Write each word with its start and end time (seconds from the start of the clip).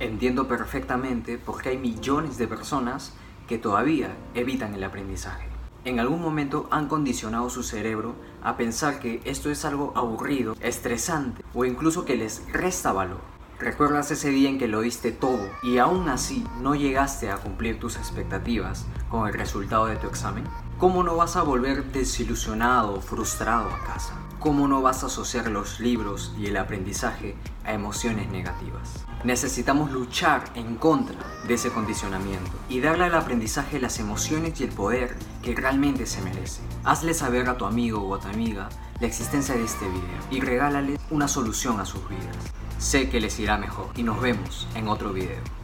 Entiendo 0.00 0.48
perfectamente 0.48 1.36
por 1.36 1.60
qué 1.60 1.68
hay 1.68 1.78
millones 1.78 2.38
de 2.38 2.48
personas 2.48 3.12
que 3.46 3.58
todavía 3.58 4.16
evitan 4.34 4.74
el 4.74 4.82
aprendizaje. 4.82 5.46
En 5.84 6.00
algún 6.00 6.22
momento 6.22 6.68
han 6.70 6.88
condicionado 6.88 7.50
su 7.50 7.62
cerebro 7.62 8.14
a 8.42 8.56
pensar 8.56 8.98
que 8.98 9.20
esto 9.26 9.50
es 9.50 9.66
algo 9.66 9.92
aburrido, 9.94 10.56
estresante 10.60 11.44
o 11.52 11.66
incluso 11.66 12.06
que 12.06 12.16
les 12.16 12.50
resta 12.50 12.92
valor. 12.92 13.20
¿Recuerdas 13.58 14.10
ese 14.10 14.30
día 14.30 14.48
en 14.48 14.58
que 14.58 14.68
lo 14.68 14.80
diste 14.80 15.12
todo 15.12 15.50
y 15.62 15.76
aún 15.76 16.08
así 16.08 16.46
no 16.62 16.74
llegaste 16.74 17.30
a 17.30 17.36
cumplir 17.36 17.78
tus 17.78 17.96
expectativas 17.96 18.86
con 19.10 19.28
el 19.28 19.34
resultado 19.34 19.84
de 19.84 19.96
tu 19.96 20.06
examen? 20.06 20.44
¿Cómo 20.80 21.02
no 21.02 21.14
vas 21.14 21.36
a 21.36 21.42
volver 21.42 21.92
desilusionado 21.92 22.94
o 22.94 23.00
frustrado 23.02 23.68
a 23.68 23.84
casa? 23.84 24.14
¿Cómo 24.38 24.66
no 24.66 24.80
vas 24.80 25.02
a 25.02 25.08
asociar 25.08 25.48
los 25.48 25.78
libros 25.78 26.32
y 26.38 26.46
el 26.46 26.56
aprendizaje 26.56 27.36
a 27.66 27.74
emociones 27.74 28.30
negativas? 28.30 29.04
Necesitamos 29.22 29.92
luchar 29.92 30.42
en 30.54 30.76
contra 30.76 31.18
de 31.46 31.52
ese 31.52 31.70
condicionamiento 31.70 32.50
y 32.70 32.80
darle 32.80 33.04
al 33.04 33.14
aprendizaje 33.14 33.78
las 33.78 33.98
emociones 33.98 34.58
y 34.58 34.64
el 34.64 34.70
poder 34.70 35.18
que 35.42 35.54
realmente 35.54 36.06
se 36.06 36.22
merece. 36.22 36.62
Hazle 36.82 37.12
saber 37.12 37.50
a 37.50 37.58
tu 37.58 37.66
amigo 37.66 38.00
o 38.00 38.14
a 38.14 38.20
tu 38.20 38.28
amiga 38.28 38.70
la 39.00 39.06
existencia 39.06 39.54
de 39.54 39.64
este 39.64 39.86
video 39.86 40.18
y 40.30 40.40
regálale 40.40 40.98
una 41.10 41.28
solución 41.28 41.78
a 41.78 41.84
sus 41.84 42.08
vidas. 42.08 42.38
Sé 42.78 43.10
que 43.10 43.20
les 43.20 43.38
irá 43.38 43.58
mejor 43.58 43.90
y 43.96 44.02
nos 44.02 44.18
vemos 44.18 44.66
en 44.74 44.88
otro 44.88 45.12
video. 45.12 45.59